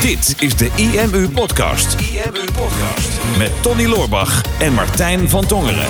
[0.00, 2.00] Dit is de IMU Podcast.
[2.00, 3.38] IMU Podcast.
[3.38, 5.88] Met Tony Loorbach en Martijn van Tongeren.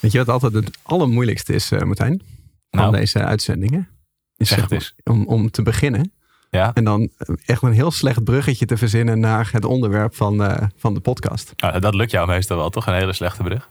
[0.00, 2.22] Weet je wat altijd het allermoeilijkste is, uh, Martijn?
[2.70, 2.96] Van Nou.
[2.96, 3.88] deze uitzendingen?
[4.36, 6.12] Is Zeg maar, om, om te beginnen.
[6.50, 7.10] Ja, En dan
[7.44, 11.52] echt een heel slecht bruggetje te verzinnen naar het onderwerp van, eh, van de podcast.
[11.56, 12.86] Nou, dat lukt jou meestal wel, toch?
[12.86, 13.70] Een hele slechte brug.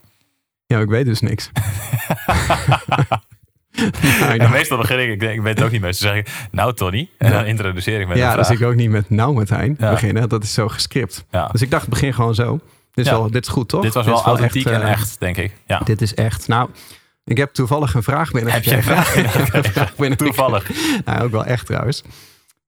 [0.66, 1.50] Ja, ik weet dus niks.
[4.20, 6.48] Nou, En meestal begin ik, ik, denk, ik weet het ook niet meestal, zeg ik,
[6.52, 7.10] nou Tony.
[7.18, 9.92] En dan introduceer ik met ja, dus ik ook niet met nou Martijn Ja.
[9.92, 10.30] beginnen.
[10.30, 11.26] Dat is zo gescript.
[11.32, 11.48] Ja.
[11.48, 12.60] Dus ik dacht, begin gewoon zo.
[12.94, 13.82] Dit is, wel, dit is goed, toch?
[13.82, 15.56] Dit was wel authentiek en eh, echt, denk ik.
[15.68, 15.80] Ja.
[15.80, 16.48] Dit is echt.
[16.48, 16.70] Nou,
[17.26, 18.54] ik heb toevallig een vraag binnen.
[18.54, 19.16] Heb je een vraag
[19.54, 20.72] een vraag binnen Toevallig.
[21.06, 22.04] Nou, ook wel echt trouwens.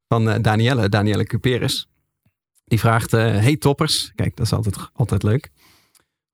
[0.08, 1.88] Van eh, Danielle, Danielle Cuperes.
[2.66, 4.12] Die vraagt, eh, hey toppers.
[4.16, 5.50] Kijk, dat is altijd, altijd leuk.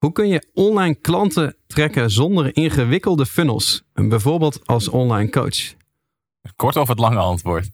[0.02, 3.84] Hoe kun je online klanten trekken zonder ingewikkelde funnels?
[3.94, 5.74] Bijvoorbeeld als online coach.
[6.56, 7.70] Kort of het lange antwoord?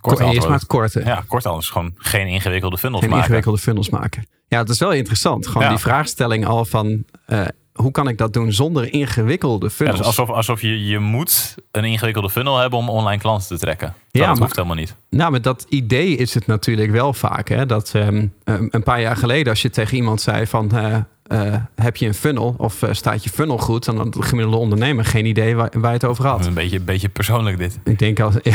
[0.00, 0.48] Kort Eerst antwoord.
[0.48, 1.00] maar het korte.
[1.04, 1.68] Ja, kort anders.
[1.70, 3.24] Gewoon geen ingewikkelde funnels Geen maken.
[3.24, 4.26] ingewikkelde funnels maken.
[4.48, 5.46] Ja, het is wel interessant.
[5.46, 5.68] Gewoon Ja.
[5.68, 7.04] die vraagstelling al van...
[7.26, 9.98] eh, hoe kan ik dat doen zonder ingewikkelde Ja, funnels?
[9.98, 13.86] dus alsof, alsof je, je moet een ingewikkelde funnel hebben om online klanten te trekken.
[13.86, 14.94] Ja, Ja, dat maar- hoeft helemaal niet.
[15.10, 17.48] Nou, met dat idee is het natuurlijk wel vaak.
[17.48, 17.66] Hè?
[17.66, 20.70] Dat ehm, um, een paar jaar geleden, als je tegen iemand zei van...
[20.72, 23.84] eh, eh, heb je een funnel of eh, staat je funnel goed?
[23.84, 26.46] Dan had de gemiddelde ondernemer geen idee waar, waar je het over had.
[26.46, 27.78] een beetje, een beetje persoonlijk dit.
[27.84, 28.34] Ik denk als...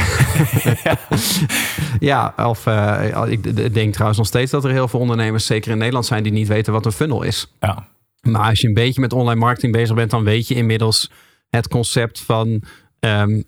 [1.99, 2.65] ja, of
[3.27, 5.45] ik denk trouwens nog steeds dat er heel veel ondernemers...
[5.45, 7.53] zeker in Nederland zijn die niet weten wat een funnel is.
[7.59, 7.87] Ja,
[8.21, 10.11] Maar als je een beetje met online marketing bezig bent...
[10.11, 11.11] dan weet je inmiddels
[11.49, 12.63] het concept van...
[12.99, 13.41] ehm,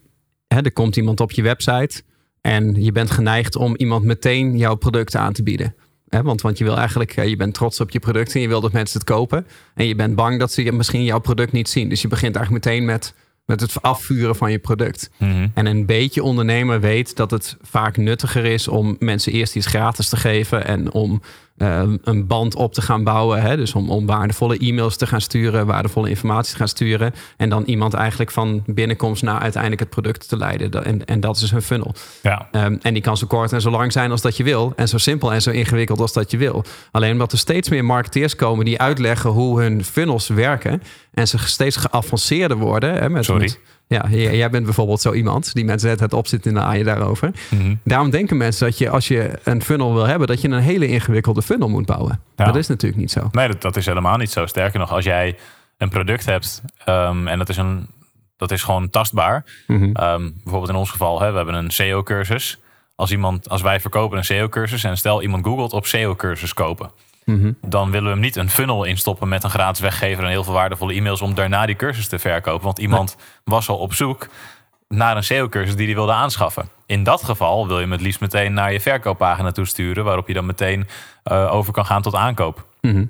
[0.48, 2.02] hè, er komt iemand op je website...
[2.42, 5.75] en je bent geneigd om iemand meteen jouw product aan te bieden.
[6.09, 8.36] Hè, want, want je wil eigenlijk, eh, je bent trots op je product...
[8.36, 9.47] en je wil dat mensen het kopen.
[9.75, 11.90] En je bent bang dat ze misschien jouw product niet zien.
[11.90, 13.14] Dus je begint eigenlijk meteen met,
[13.45, 15.09] met het afvuren van je product.
[15.17, 15.47] Mhm.
[15.53, 20.09] En een beetje ondernemer weet dat het vaak nuttiger is om mensen eerst iets gratis
[20.09, 21.22] te geven en om
[22.03, 23.41] een band op te gaan bouwen.
[23.41, 23.57] Hè?
[23.57, 27.13] Dus om, om waardevolle e-mails te gaan sturen, waardevolle informatie te gaan sturen.
[27.38, 30.85] En dan iemand eigenlijk van binnenkomst naar uiteindelijk het product te leiden.
[30.85, 31.94] En, en dat is dus een funnel.
[32.22, 32.47] ja.
[32.51, 34.73] Ehm, en die kan zo kort en zo lang zijn als dat je wil.
[34.75, 36.63] En zo simpel en zo ingewikkeld als dat je wil.
[36.91, 40.81] Alleen omdat er steeds meer marketeers komen die uitleggen hoe hun funnels werken.
[41.13, 42.94] En ze steeds geavanceerder worden.
[42.94, 43.41] Hè, met, Sorry.
[43.41, 47.31] met- ja, jij bent bijvoorbeeld zo iemand die mensen het opzitten in de aaien daarover.
[47.50, 47.75] Mhm.
[47.83, 50.88] Daarom denken mensen dat je als je een funnel wil hebben, dat je een hele
[50.88, 52.22] ingewikkelde funnel moet bouwen.
[52.35, 52.45] Ja.
[52.45, 53.29] Dat is natuurlijk niet zo.
[53.31, 54.45] Nee, dat, dat is helemaal niet zo.
[54.45, 55.38] Sterker nog, als jij
[55.78, 57.88] een product hebt ehm, en dat is, een,
[58.38, 59.45] dat is gewoon tastbaar.
[59.67, 59.91] Mhm.
[59.94, 62.59] Ehm, bijvoorbeeld in ons geval, hè, we hebben een SEO-cursus.
[62.95, 66.91] Als, iemand, als wij verkopen een SEO-cursus en stel iemand googelt op SEO-cursus kopen.
[67.29, 67.51] Mhm.
[67.62, 70.53] Dan willen we hem niet een funnel instoppen met een gratis weggever en heel veel
[70.53, 72.66] waardevolle e-mails om daarna die cursus te verkopen.
[72.66, 74.28] Want iemand was al op zoek
[74.88, 76.69] naar een SEO-cursus die hij wilde aanschaffen.
[76.85, 80.28] In dat geval wil je hem het liefst meteen naar je verkooppagina toe sturen, waarop
[80.28, 80.88] je dan meteen
[81.23, 82.66] eh, over kan gaan tot aankoop.
[82.81, 83.06] Mhm.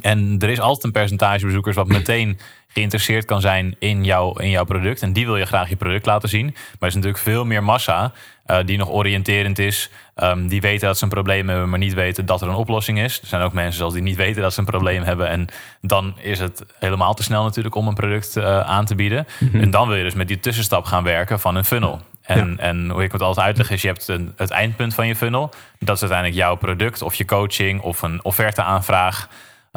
[0.00, 2.38] En er is altijd een percentage bezoekers wat meteen
[2.68, 5.02] geïnteresseerd kan zijn in, jou, in jouw product.
[5.02, 6.44] En die wil je graag je product laten zien.
[6.44, 8.12] Maar er is natuurlijk veel meer massa
[8.46, 9.90] eh, die nog oriënterend is.
[10.14, 12.98] ehm, die weten dat ze een probleem hebben, maar niet weten dat er een oplossing
[12.98, 13.20] is.
[13.20, 15.28] Er zijn ook mensen zoals die niet weten dat ze een probleem hebben.
[15.28, 15.46] En
[15.80, 19.26] dan is het helemaal te snel natuurlijk om een product eh, aan te bieden.
[19.52, 22.00] En dan wil je dus met die tussenstap gaan werken van een funnel.
[22.22, 25.16] En, en hoe ik het altijd uitleg is, je hebt een, het eindpunt van je
[25.16, 25.50] funnel.
[25.78, 29.28] Dat is uiteindelijk jouw product of je coaching of een offerteaanvraag.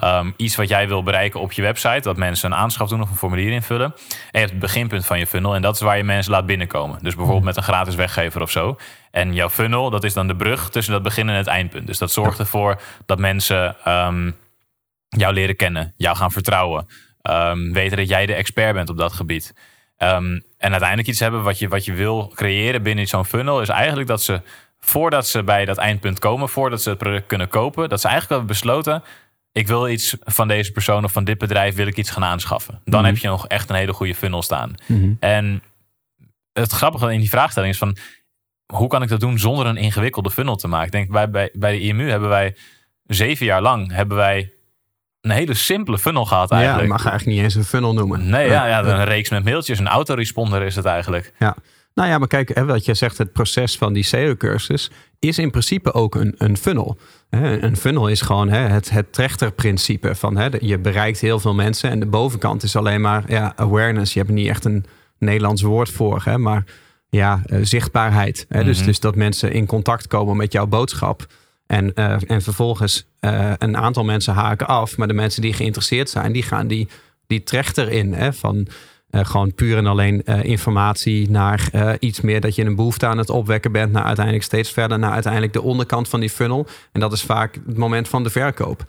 [0.03, 2.00] Um, iets wat jij wil bereiken op je website.
[2.01, 3.85] Dat mensen een aanschaf doen of een formulier invullen.
[3.85, 3.95] En
[4.31, 5.56] je hebt het beginpunt van je funnel.
[5.56, 7.00] En dat is waar je mensen laat binnenkomen.
[7.01, 8.78] Dus bijvoorbeeld met een gratis weggever of zo.
[9.11, 11.88] En jouw funnel, dat is dan de brug tussen dat begin en het eindpunt.
[11.88, 14.31] Dus dat zorgt ervoor dat mensen ehm,
[15.07, 15.94] jou leren kennen.
[15.97, 16.88] Jou gaan vertrouwen.
[17.22, 19.53] ehm, weten dat jij de expert bent op dat gebied.
[19.97, 23.62] Ehm, en uiteindelijk iets hebben wat je, wat je wil creëren binnen zo'n funnel.
[23.62, 24.41] Is eigenlijk dat ze
[24.79, 26.50] voordat ze bij dat eindpunt komen.
[26.50, 27.89] Voordat ze het product kunnen kopen.
[27.89, 29.03] Dat ze eigenlijk hebben besloten
[29.55, 32.81] ik wil iets van deze persoon of van dit bedrijf wil ik iets gaan aanschaffen.
[32.85, 33.09] Dan Mhm.
[33.09, 34.73] heb je nog echt een hele goede funnel staan.
[34.88, 35.13] Mhm.
[35.19, 35.63] En
[36.53, 37.97] het grappige in die vraagstelling is van
[38.74, 40.85] hoe kan ik dat doen zonder een ingewikkelde funnel te maken?
[40.85, 42.56] Ik denk bij, bij, bij de IMU hebben wij
[43.06, 44.53] zeven jaar lang hebben wij
[45.21, 46.85] een hele simpele funnel gehad Ja, eigenlijk.
[46.88, 48.30] je mag eigenlijk niet eens een funnel noemen.
[48.30, 51.33] Nee, ja, ja, een reeks met mailtjes, een autoresponder is het eigenlijk.
[51.39, 51.56] Ja.
[51.95, 55.51] Nou ja, maar kijk, hè, wat je zegt, het proces van die SEO-cursus is in
[55.51, 56.97] principe ook een, een funnel.
[57.30, 61.53] Hè, Een funnel is gewoon hè, het, het trechterprincipe van hè, je bereikt heel veel
[61.53, 64.13] mensen en de bovenkant is alleen maar ja, awareness.
[64.13, 64.86] Je hebt er niet echt een
[65.19, 66.63] Nederlands woord voor, hè, maar
[67.09, 68.45] ja, eh, zichtbaarheid.
[68.50, 68.86] Hè, dus, Mhm.
[68.86, 71.25] dus dat mensen in contact komen met jouw boodschap.
[71.68, 76.09] En, eh, en vervolgens eh, een aantal mensen haken af, maar de mensen die geïnteresseerd
[76.09, 76.88] zijn, die gaan die,
[77.27, 78.13] die trechter in.
[78.13, 78.63] Hè, van, uh,
[79.23, 83.17] gewoon puur en alleen uh, informatie naar uh, iets meer dat je een behoefte aan
[83.17, 86.67] het opwekken bent, naar uiteindelijk steeds verder naar uiteindelijk de onderkant van die funnel.
[86.91, 88.85] En dat is vaak het moment van de verkoop.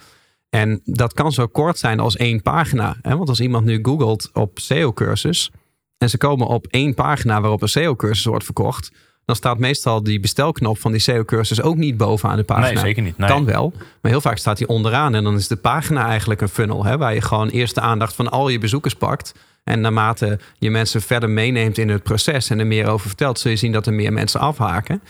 [0.51, 2.97] En dat kan zo kort zijn als één pagina.
[3.03, 3.17] Hè?
[3.17, 5.51] Want als iemand nu googelt op SEO-cursus
[5.99, 8.93] en ze komen op één pagina waarop een SEO-cursus wordt verkocht,
[9.25, 12.67] dan staat meestal die bestelknop van die SEO-cursus ook niet bovenaan de pagina.
[12.67, 13.19] Nee, zeker niet.
[13.19, 13.29] Nee.
[13.29, 15.15] Kan wel, maar heel vaak staat die onderaan.
[15.15, 18.15] En dan is de pagina eigenlijk een funnel, hè, waar je gewoon eerst de aandacht
[18.15, 19.35] van al je bezoekers pakt.
[19.69, 23.51] En naarmate je mensen verder meeneemt in het proces en er meer over vertelt, zul
[23.51, 25.03] je zien dat er meer mensen afhaken.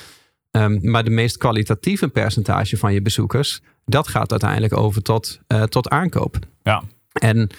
[0.51, 5.63] Um, maar de meest kwalitatieve percentage van je bezoekers, dat gaat uiteindelijk over tot, uh,
[5.63, 6.39] tot aankoop.
[6.63, 6.83] Ja.
[7.13, 7.51] En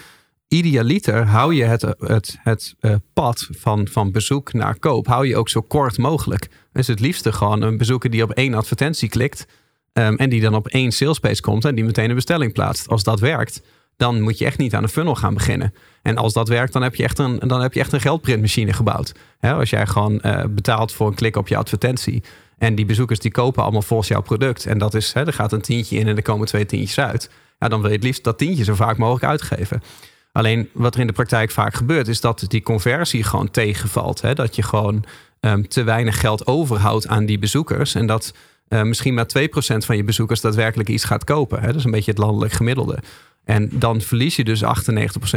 [0.47, 5.37] idealiter hou je het, het, het uh, pad van, van bezoek naar koop, hou je
[5.37, 6.47] ook zo kort mogelijk.
[6.71, 9.45] Dus het liefste gewoon een bezoeker die op één advertentie klikt
[9.93, 12.87] um, en die dan op één salespage komt en die meteen een bestelling plaatst.
[12.87, 13.61] Als dat werkt,
[13.97, 15.73] dan moet je echt niet aan een funnel gaan beginnen.
[16.01, 18.73] En als dat werkt, dan heb je echt een, dan heb je echt een geldprintmachine
[18.73, 19.13] gebouwd.
[19.41, 22.23] Als jij gewoon uh, betaalt voor een klik op je advertentie.
[22.57, 24.65] En die bezoekers die kopen allemaal volgens jouw product.
[24.65, 27.29] En dat is, er gaat een tientje in en er komen twee tientjes uit.
[27.59, 29.83] Ja, dan wil je het liefst dat tientje zo vaak mogelijk uitgeven.
[30.31, 34.35] Alleen wat er in de praktijk vaak gebeurt, is dat die conversie gewoon tegenvalt.
[34.35, 35.05] Dat je gewoon
[35.39, 37.95] um, te weinig geld overhoudt aan die bezoekers.
[37.95, 38.33] En dat
[38.69, 41.59] uh, misschien maar 2% van je bezoekers daadwerkelijk iets gaat kopen.
[41.59, 41.67] Hè?
[41.67, 42.97] Dat is een beetje het landelijk gemiddelde.
[43.43, 44.67] En dan verlies je dus 98%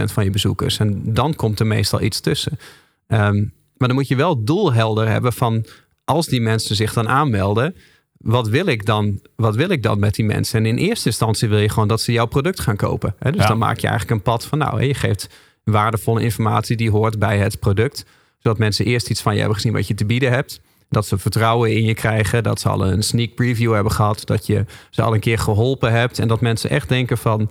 [0.04, 0.78] van je bezoekers.
[0.78, 2.58] En dan komt er meestal iets tussen.
[3.06, 5.64] Um, maar dan moet je wel doelhelder hebben van
[6.04, 7.74] als die mensen zich dan aanmelden,
[8.16, 10.58] wat wil ik dan, wat wil ik dan met die mensen?
[10.58, 13.14] En in eerste instantie wil je gewoon dat ze jouw product gaan kopen.
[13.18, 13.32] Hè?
[13.32, 13.48] Dus ja.
[13.48, 15.28] dan maak je eigenlijk een pad van, nou, je geeft
[15.64, 18.04] waardevolle informatie die hoort bij het product.
[18.38, 20.60] Zodat mensen eerst iets van je hebben gezien wat je te bieden hebt.
[20.90, 22.42] Dat ze vertrouwen in je krijgen.
[22.42, 24.26] Dat ze al een sneak preview hebben gehad.
[24.26, 26.18] Dat je ze al een keer geholpen hebt.
[26.18, 27.50] En dat mensen echt denken van,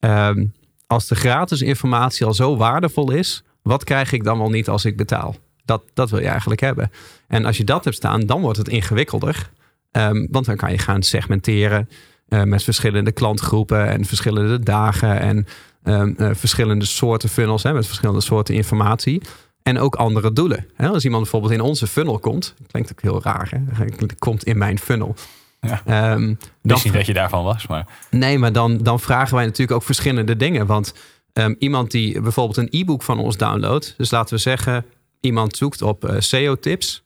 [0.00, 0.52] um,
[0.86, 4.84] als de gratis informatie al zo waardevol is, wat krijg ik dan wel niet als
[4.84, 5.36] ik betaal?
[5.64, 6.90] Dat, dat wil je eigenlijk hebben.
[7.28, 9.50] En als je dat hebt staan, dan wordt het ingewikkelder.
[9.92, 11.88] Um, want dan kan je gaan segmenteren
[12.28, 15.46] uh, met verschillende klantgroepen en verschillende dagen en
[15.84, 19.22] um, uh, verschillende soorten funnels hè, met verschillende soorten informatie.
[19.66, 20.66] En ook andere doelen.
[20.76, 23.86] Als iemand bijvoorbeeld in onze funnel komt, klinkt ook heel raar, hè?
[24.18, 25.14] komt in mijn funnel.
[25.60, 26.12] Ja.
[26.12, 27.86] Um, niet dat je daarvan was, maar...
[28.10, 30.66] Nee, maar dan, dan vragen wij natuurlijk ook verschillende dingen.
[30.66, 30.94] Want
[31.32, 33.94] um, iemand die bijvoorbeeld een e-book van ons downloadt...
[33.96, 34.84] dus laten we zeggen,
[35.20, 37.02] iemand zoekt op uh, SEO-tips...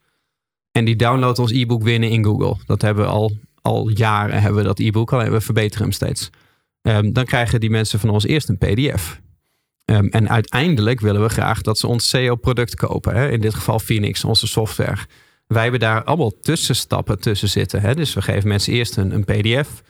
[0.72, 2.56] en die downloadt ons e-book winnen in Google.
[2.66, 3.32] Dat hebben we al,
[3.62, 6.30] al jaren, hebben we dat e-book, alleen we verbeteren hem steeds.
[6.82, 9.20] Um, dan krijgen die mensen van ons eerst een pdf...
[9.90, 13.14] Um, en uiteindelijk willen we graag dat ze ons SEO-product kopen.
[13.14, 13.30] Hè?
[13.30, 14.98] In dit geval Phoenix, onze software.
[15.46, 17.80] Wij hebben daar allemaal tussenstappen tussen zitten.
[17.80, 17.94] Hè?
[17.94, 19.82] Dus we geven mensen eerst een, een PDF.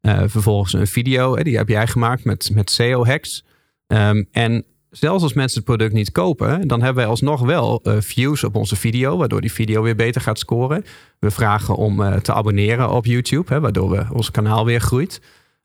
[0.00, 1.36] Uh, vervolgens een video.
[1.36, 1.42] Hè?
[1.42, 3.44] Die heb jij gemaakt met, met SEO-hacks.
[3.86, 7.96] Um, en zelfs als mensen het product niet kopen, dan hebben wij alsnog wel uh,
[8.00, 10.84] views op onze video, waardoor die video weer beter gaat scoren.
[11.18, 15.20] We vragen om uh, te abonneren op YouTube, hè, waardoor we ons kanaal weer groeit.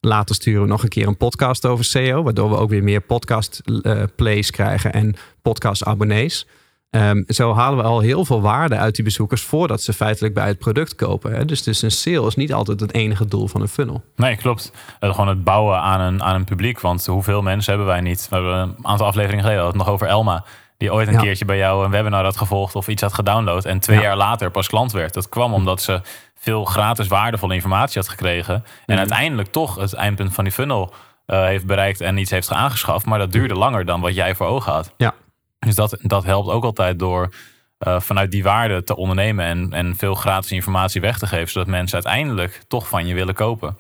[0.08, 3.02] Later sturen we nog een keer een podcast over SEO, waardoor we ook weer meer
[3.02, 6.48] podcast uh, plays krijgen en podcast abonnees.
[6.90, 10.48] Um, zo halen we al heel veel waarde uit die bezoekers voordat ze feitelijk bij
[10.48, 11.34] het product kopen.
[11.34, 11.46] Hè?
[11.46, 14.04] Dus, dus een sale is niet altijd het enige doel van een funnel.
[14.16, 14.72] Nee, klopt.
[15.00, 16.80] Uh, gewoon het bouwen aan een, aan een publiek.
[16.80, 18.28] Want hoeveel mensen hebben wij niet?
[18.30, 20.46] We hebben een aantal afleveringen geleden nog over Elma.
[20.82, 21.20] Die ooit een ja.
[21.20, 23.66] keertje bij jou een webinar had gevolgd of iets had gedownload.
[23.66, 24.04] En twee ja.
[24.04, 25.14] jaar later pas klant werd.
[25.14, 26.02] Dat kwam omdat ze
[26.36, 28.54] veel gratis waardevolle informatie had gekregen.
[28.54, 28.98] En mm-hmm.
[28.98, 30.94] uiteindelijk toch het eindpunt van die funnel
[31.28, 33.06] uh, heeft bereikt en iets heeft aangeschaft.
[33.06, 34.94] Maar dat duurde langer dan wat jij voor ogen had.
[34.98, 35.14] Ja,
[35.60, 37.34] dus dat, dat helpt ook altijd door
[37.80, 41.68] uh, vanuit die waarde te ondernemen en, en veel gratis informatie weg te geven, zodat
[41.68, 43.78] mensen uiteindelijk toch van je willen kopen.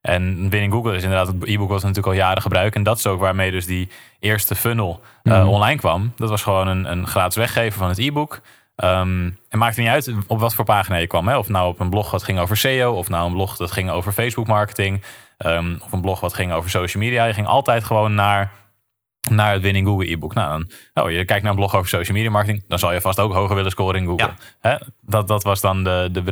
[0.00, 2.76] En binnen Google is inderdaad het e-book we natuurlijk al jaren gebruiken.
[2.76, 3.88] En dat is ook waarmee dus die
[4.18, 5.48] eerste funnel uh, mm.
[5.48, 6.12] online kwam.
[6.16, 8.40] Dat was gewoon een, een gratis weggeven van het e-book.
[8.84, 11.28] Um, het maakt niet uit op wat voor pagina je kwam.
[11.28, 11.36] Hè?
[11.36, 13.90] Of nou op een blog wat ging over SEO, of nou een blog dat ging
[13.90, 15.02] over Facebook marketing,
[15.38, 17.24] um, of een blog wat ging over social media.
[17.24, 18.50] Je ging altijd gewoon naar
[19.28, 20.34] naar het Winning Google e-book.
[20.34, 20.50] Nou,
[20.92, 23.20] dan, oh, je kijkt naar een blog over social media marketing, dan zal je vast
[23.20, 24.26] ook hoger willen scoren in Google.
[24.26, 24.34] Ja.
[24.60, 24.76] Hè?
[25.00, 26.22] Dat, dat was dan de, de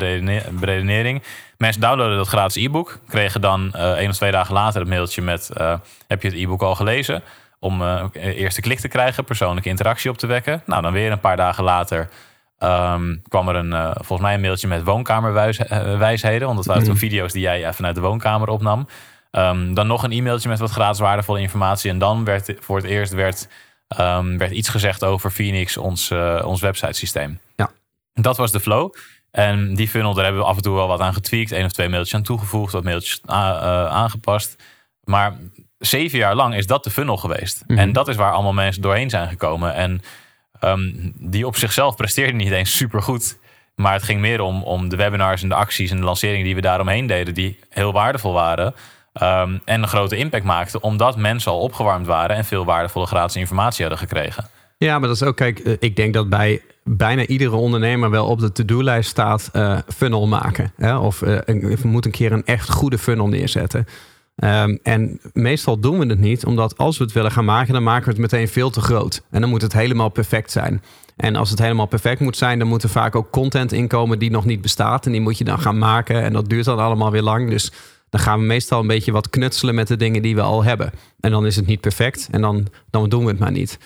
[0.50, 1.22] beredenering.
[1.56, 5.22] Mensen downloaden dat gratis e-book, kregen dan uh, één of twee dagen later het mailtje
[5.22, 5.74] met: uh,
[6.06, 7.22] heb je het e-book al gelezen?
[7.60, 10.62] Om uh, eerste klik te krijgen, persoonlijke interactie op te wekken.
[10.66, 12.08] Nou, dan weer een paar dagen later
[12.58, 16.46] um, kwam er een, volgens mij een mailtje met woonkamerwijsheden.
[16.46, 16.88] Want dat waren mm.
[16.88, 18.88] toen video's die jij vanuit de woonkamer opnam.
[19.38, 21.90] Um, dan nog een e-mailtje met wat gratis waardevolle informatie.
[21.90, 23.48] En dan werd voor het eerst werd,
[24.00, 27.40] um, werd iets gezegd over Phoenix, ons, uh, ons websitesysteem.
[27.56, 27.70] Ja.
[28.14, 28.94] Dat was de flow.
[29.30, 31.52] En die funnel, daar hebben we af en toe wel wat aan getweakt.
[31.52, 33.34] één of twee mailtjes aan toegevoegd, wat mailtjes uh,
[33.86, 34.62] aangepast.
[35.04, 35.36] Maar
[35.78, 37.62] zeven jaar lang is dat de funnel geweest.
[37.66, 37.84] Mm -hmm.
[37.84, 39.74] En dat is waar allemaal mensen doorheen zijn gekomen.
[39.74, 40.02] En
[40.60, 43.38] Ehm, die op zichzelf presteerde niet eens super goed.
[43.74, 46.54] Maar het ging meer om, om de webinars en de acties en de lanceringen die
[46.54, 48.74] we daaromheen deden, die heel waardevol waren.
[49.12, 53.36] Ehm, en een grote impact maakten, omdat mensen al opgewarmd waren en veel waardevolle gratis
[53.36, 54.48] informatie hadden gekregen.
[54.78, 58.26] Ja, maar dat is ook, kijk, eh, ik denk dat bij bijna iedere ondernemer wel
[58.26, 60.72] op de to-do-lijst staat uh, funnel maken.
[60.76, 60.96] Hè?
[60.96, 63.86] Of uh, we moeten een keer een echt goede funnel neerzetten.
[64.44, 67.82] Um, en meestal doen we het niet, omdat als we het willen gaan maken, dan
[67.82, 69.22] maken we het meteen veel te groot.
[69.30, 70.82] En dan moet het helemaal perfect zijn.
[71.16, 74.30] En als het helemaal perfect moet zijn, dan moet er vaak ook content inkomen die
[74.30, 75.06] nog niet bestaat.
[75.06, 76.22] En die moet je dan gaan maken.
[76.22, 77.50] En dat duurt dan allemaal weer lang.
[77.50, 77.72] Dus
[78.10, 80.92] dan gaan we meestal een beetje wat knutselen met de dingen die we al hebben.
[81.20, 83.78] En dan is het niet perfect en dan, dan doen we het maar niet.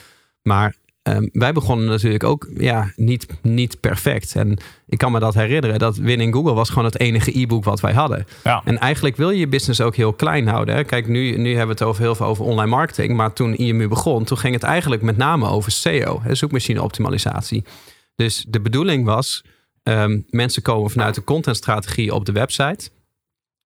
[0.42, 4.36] Maar um, wij begonnen natuurlijk ook ja, niet, niet perfect.
[4.36, 5.78] En ik kan me dat herinneren.
[5.78, 8.26] Dat Winning Google was gewoon het enige e-book wat wij hadden.
[8.44, 8.62] Ja.
[8.64, 10.74] En eigenlijk wil je je business ook heel klein houden.
[10.74, 10.84] Hè?
[10.84, 13.16] Kijk, nu, nu hebben we het over heel veel over online marketing.
[13.16, 16.20] Maar toen IMU begon, toen ging het eigenlijk met name over SEO.
[16.22, 17.64] Hè, zoekmachine optimalisatie.
[18.16, 19.44] Dus de bedoeling was...
[19.84, 22.90] Um, mensen komen vanuit de contentstrategie op de website...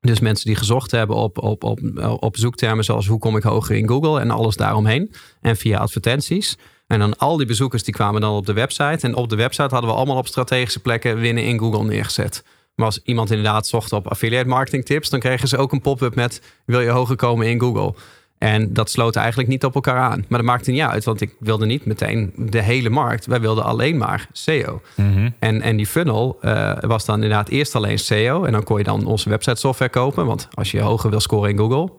[0.01, 1.81] Dus mensen die gezocht hebben op, op, op,
[2.21, 5.13] op zoektermen zoals hoe kom ik hoger in Google en alles daaromheen.
[5.41, 6.57] En via advertenties.
[6.87, 9.07] En dan al die bezoekers die kwamen dan op de website.
[9.07, 12.45] En op de website hadden we allemaal op strategische plekken winnen in Google neergezet.
[12.75, 16.15] Maar als iemand inderdaad zocht op affiliate marketing tips, dan kregen ze ook een pop-up
[16.15, 17.95] met wil je hoger komen in Google.
[18.39, 20.25] En dat sloot eigenlijk niet op elkaar aan.
[20.29, 23.27] Maar dat maakte niet uit, want ik wilde niet meteen de hele markt.
[23.27, 24.81] Wij wilden alleen maar SEO.
[24.95, 25.31] Mhm.
[25.39, 28.45] En, en die funnel uh, was dan inderdaad eerst alleen SEO.
[28.45, 30.27] En dan kon je dan onze website software kopen.
[30.27, 31.91] Want als je hoger wil scoren in Google,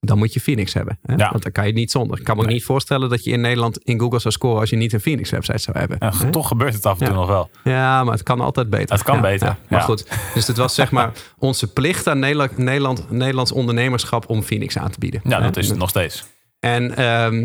[0.00, 0.98] dan moet je Phoenix hebben.
[1.02, 1.14] Hè?
[1.14, 1.30] Ja.
[1.30, 2.18] Want dan kan je niet zonder.
[2.18, 4.76] Ik kan me niet voorstellen dat je in Nederland in Google zou scoren als je
[4.76, 5.96] niet een Phoenix website zou hebben.
[6.00, 6.30] Ja, Hè?
[6.30, 7.20] toch gebeurt het af en toe Ja.
[7.20, 7.50] nog wel.
[7.64, 8.94] Ja, maar het kan altijd beter.
[8.94, 9.56] Het kan beter.
[9.68, 14.42] Maar goed, dus het was zeg maar onze plicht aan Nederland, Nederland, Nederlands ondernemerschap om
[14.42, 15.20] Phoenix aan te bieden.
[15.24, 15.42] Ja, Hè?
[15.44, 16.24] dat is het nog steeds.
[16.60, 17.42] En ehm,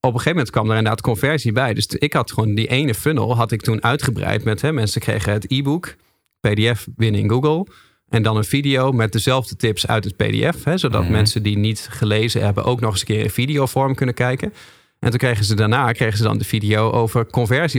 [0.00, 1.74] op een gegeven moment kwam er inderdaad conversie bij.
[1.74, 5.32] Dus ik had gewoon die ene funnel had ik toen uitgebreid met hè, mensen kregen
[5.32, 5.94] het e-book,
[6.40, 7.66] PDF winnen in Google.
[8.12, 10.64] En dan een video met dezelfde tips uit het PDF.
[10.64, 11.12] Hè, zodat Mhm.
[11.12, 14.52] mensen die niet gelezen hebben ook nog eens een keer in videovorm kunnen kijken.
[14.98, 17.26] En toen kregen ze daarna kregen ze dan de video over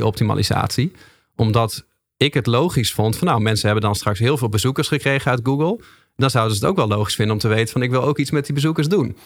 [0.08, 0.92] conversieoptimalisatie.
[1.36, 1.86] Omdat
[2.18, 5.40] ik het logisch vond van nou, mensen hebben dan straks heel veel bezoekers gekregen uit
[5.44, 5.80] Google.
[6.16, 8.18] Dan zouden ze het ook wel logisch vinden om te weten van ik wil ook
[8.20, 9.18] iets met die bezoekers doen.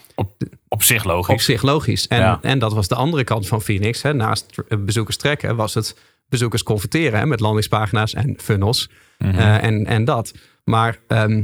[0.68, 1.34] Op zich logisch.
[1.34, 2.08] Op zich logisch.
[2.08, 2.40] En, Ja.
[2.42, 4.02] en dat was de andere kant van Phoenix.
[4.02, 4.14] Hè.
[4.14, 5.96] Naast eh, bezoekers trekken was het
[6.30, 8.90] bezoekers converteren hè, met landingspagina's en funnels.
[9.18, 9.36] Mhm.
[9.38, 10.34] eh, en, en dat.
[10.68, 11.44] Maar ehm,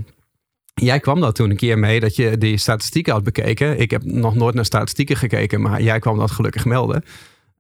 [0.74, 3.80] jij kwam daar toen een keer mee dat je die statistieken had bekeken.
[3.80, 7.04] Ik heb nog nooit naar statistieken gekeken, maar jij kwam dat gelukkig melden.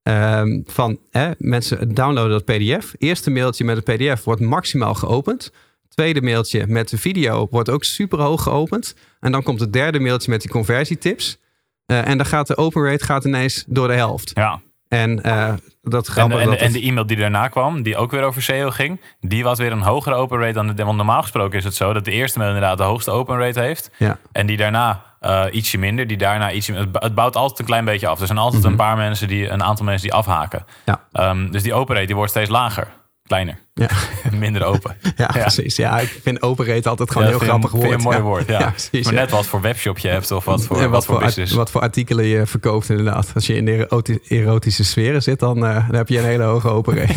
[0.03, 2.93] Ehm, van hè, mensen downloaden dat PDF.
[2.97, 5.51] Eerste mailtje met het PDF wordt maximaal geopend.
[5.89, 8.95] Tweede mailtje met de video wordt ook super hoog geopend.
[9.19, 11.37] En dan komt het derde mailtje met die conversietips.
[11.85, 14.31] Eh, en dan gaat de open rate gaat ineens door de helft.
[14.33, 14.61] ja.
[14.93, 17.97] En eh, dat En, grappige en, dat en het- de e-mail die daarna kwam, die
[17.97, 20.83] ook weer over SEO ging, die was weer een hogere open rate dan de.
[20.83, 23.59] Want normaal gesproken is het zo dat de eerste mail inderdaad de hoogste open rate
[23.59, 23.91] heeft.
[23.97, 24.17] ja.
[24.31, 28.07] En die daarna eh, ietsje minder, die daarna ietsje het, bouwt altijd een klein beetje
[28.07, 28.19] af.
[28.19, 30.65] Er zijn altijd een paar mensen die, een aantal mensen die afhaken.
[30.65, 30.77] Mhm.
[30.85, 30.99] Ja.
[31.11, 32.87] Ehm, dus die open rate die wordt steeds lager.
[33.27, 33.57] Kleiner.
[33.73, 33.87] Ja.
[34.39, 34.95] Minder open.
[35.15, 35.75] Ja, precies.
[35.75, 37.83] Ja, ik vind open rate altijd gewoon Ja, heel grappig woord.
[37.83, 38.69] vind een mooi woord, ja.
[38.69, 39.05] precies.
[39.05, 41.53] maar net wat voor webshop je hebt of wat voor, wat, voor business.
[41.53, 43.31] wat voor artikelen je verkoopt inderdaad.
[43.35, 46.43] Als je in de eroti- erotische sferen zit, dan, eh, dan heb je een hele
[46.43, 47.13] hoge open rate.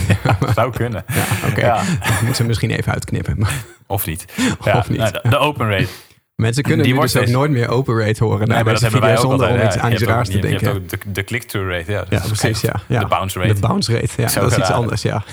[0.55, 1.05] Zou kunnen.
[1.49, 1.75] oké.
[2.19, 3.39] Moeten ze misschien even uitknippen.
[3.39, 4.25] Maar Of niet.
[4.65, 4.99] Ja, Of niet.
[4.99, 5.89] nou, de open rate.
[6.37, 8.49] Mensen kunnen Die nu dus ook steeds- nooit meer open rate horen.
[8.49, 9.61] Nee, maar dat hebben wij zonder altijd.
[9.61, 9.81] om iets ja.
[9.81, 10.67] aan iets raars te je- je denken.
[10.67, 11.93] hebt ook de, click-through rate.
[11.93, 12.61] Ja, Ja, precies.
[12.61, 13.01] Ja.
[13.01, 13.55] De bounce rate.
[13.55, 14.41] De bounce rate, ja.
[14.41, 15.23] Dat is iets anders, ja.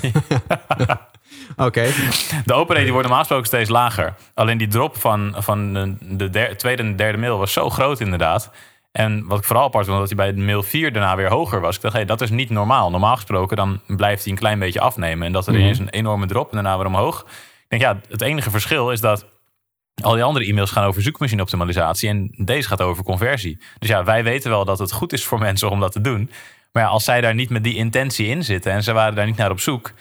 [1.56, 1.86] Oké,
[2.44, 4.14] De open rate die wordt normaal gesproken steeds lager.
[4.34, 8.50] Alleen die drop van, van de, der- tweede en derde mail was zo groot inderdaad.
[8.92, 11.60] En wat ik vooral apart vond, dat hij bij de mail 4 daarna weer hoger
[11.60, 11.76] was.
[11.76, 12.90] Ik dacht, hey, dat is niet normaal.
[12.90, 15.26] Normaal gesproken dan blijft hij een klein beetje afnemen.
[15.26, 15.60] En dat er Mhm.
[15.62, 17.20] ineens een enorme drop en daarna weer omhoog.
[17.20, 19.26] Ik denk, ja, het enige verschil is dat
[20.02, 22.08] al die andere e-mails gaan over zoekmachine optimalisatie.
[22.08, 23.58] En deze gaat over conversie.
[23.78, 26.30] Dus ja, wij weten wel dat het goed is voor mensen om dat te doen.
[26.72, 29.26] Maar ja, als zij daar niet met die intentie in zitten en ze waren daar
[29.26, 29.92] niet naar op zoek,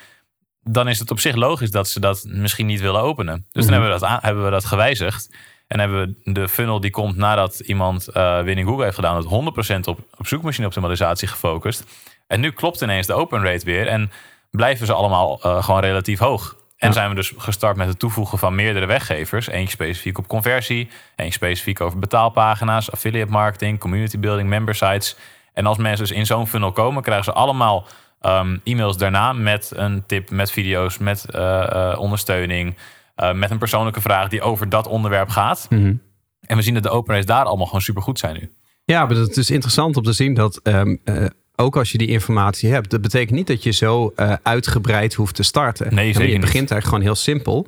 [0.63, 3.45] dan is het op zich logisch dat ze dat misschien niet willen openen.
[3.51, 5.35] Dus dan hebben we, dat hebben we dat gewijzigd.
[5.67, 9.25] En hebben we de funnel die komt nadat iemand eh Winning Google heeft gedaan, het
[9.25, 11.83] 100% op, op zoekmachine optimalisatie gefocust.
[12.27, 14.11] En nu klopt ineens de open rate weer en
[14.51, 16.55] blijven ze allemaal eh, gewoon relatief hoog.
[16.83, 16.95] En Ja.
[16.95, 19.47] zijn we dus gestart met het toevoegen van meerdere weggevers.
[19.47, 25.15] Eentje specifiek op conversie, eentje specifiek over betaalpagina's, affiliate marketing, community building, member sites.
[25.53, 27.85] En als mensen dus in zo'n funnel komen, krijgen ze allemaal
[28.21, 32.75] ehm, e-mails daarna met een tip, met video's, met eh, eh, ondersteuning,
[33.15, 35.67] eh, met een persoonlijke vraag die over dat onderwerp gaat.
[35.69, 35.93] Mhm.
[36.41, 38.51] En we zien dat de open rates daar allemaal gewoon super goed zijn nu.
[38.85, 41.25] Ja, maar het is interessant om te zien dat ehm, eh,
[41.55, 42.89] ook als je die informatie hebt.
[42.89, 45.95] Dat betekent niet dat je zo uh, uitgebreid hoeft te starten.
[45.95, 47.67] Nee, zeker Je begint eigenlijk gewoon heel simpel.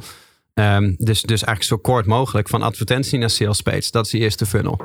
[0.53, 3.91] Um, dus, dus eigenlijk zo kort mogelijk van advertentie naar sales page.
[3.91, 4.81] Dat is de eerste funnel.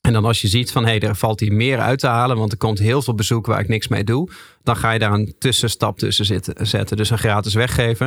[0.00, 2.36] En dan als je ziet van hé, hey, er valt hier meer uit te halen,
[2.36, 4.30] want er komt heel veel bezoek waar ik niks mee doe,
[4.62, 6.96] dan ga je daar een tussenstap tussen zitten, zetten.
[6.96, 8.06] Dus een gratis weggever.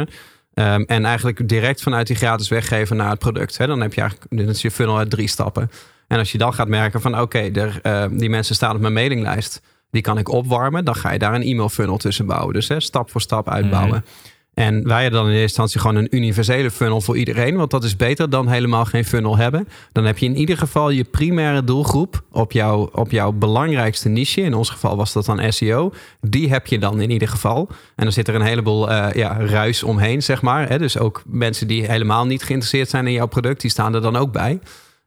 [0.53, 3.57] Um, en eigenlijk direct vanuit die gratis weggever naar het product.
[3.57, 3.67] Hè?
[3.67, 5.71] Dan heb je eigenlijk is je funnel uit drie stappen.
[6.07, 8.93] En als je dan gaat merken van oké, okay, uh, die mensen staan op mijn
[8.93, 9.61] mailinglijst,
[9.91, 12.53] die kan ik opwarmen, dan ga je daar een e-mail funnel tussen bouwen.
[12.53, 13.95] Dus hè, stap voor stap uitbouwen.
[13.95, 14.39] Mm -hmm.
[14.53, 17.55] En wij hebben dan in eerste instantie gewoon een universele funnel voor iedereen.
[17.55, 19.67] Want dat is beter dan helemaal geen funnel hebben.
[19.91, 24.41] Dan heb je in ieder geval je primaire doelgroep op, jou, op jouw belangrijkste niche.
[24.41, 25.93] In ons geval was dat dan SEO.
[26.21, 27.67] Die heb je dan in ieder geval.
[27.95, 30.69] En dan zit er een heleboel uh, ja, ruis omheen, zeg maar.
[30.69, 30.77] Hè?
[30.77, 34.15] Dus ook mensen die helemaal niet geïnteresseerd zijn in jouw product, die staan er dan
[34.15, 34.59] ook bij.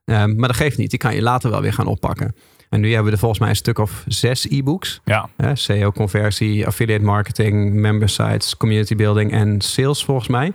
[0.04, 0.90] Um, maar dat geeft niet.
[0.90, 2.34] Die kan je later wel weer gaan oppakken.
[2.74, 5.00] En nu hebben we er volgens mij een stuk of zes e-books.
[5.04, 5.28] Ja.
[5.54, 10.52] SEO-conversie, affiliate marketing, member sites, community building en sales volgens mij.